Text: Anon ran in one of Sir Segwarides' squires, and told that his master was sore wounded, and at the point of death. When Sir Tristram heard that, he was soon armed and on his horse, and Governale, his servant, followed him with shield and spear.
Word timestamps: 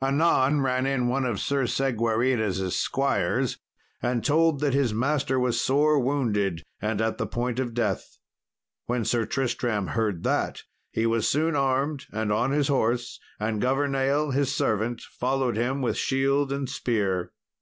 Anon 0.00 0.62
ran 0.62 0.86
in 0.86 1.08
one 1.08 1.26
of 1.26 1.38
Sir 1.38 1.66
Segwarides' 1.66 2.72
squires, 2.74 3.58
and 4.00 4.24
told 4.24 4.60
that 4.60 4.72
his 4.72 4.94
master 4.94 5.38
was 5.38 5.60
sore 5.60 5.98
wounded, 5.98 6.62
and 6.80 7.02
at 7.02 7.18
the 7.18 7.26
point 7.26 7.58
of 7.58 7.74
death. 7.74 8.16
When 8.86 9.04
Sir 9.04 9.26
Tristram 9.26 9.88
heard 9.88 10.22
that, 10.22 10.62
he 10.90 11.04
was 11.04 11.28
soon 11.28 11.54
armed 11.54 12.06
and 12.12 12.32
on 12.32 12.50
his 12.50 12.68
horse, 12.68 13.20
and 13.38 13.60
Governale, 13.60 14.30
his 14.32 14.54
servant, 14.54 15.02
followed 15.02 15.58
him 15.58 15.82
with 15.82 15.98
shield 15.98 16.50
and 16.50 16.66
spear. 16.66 17.32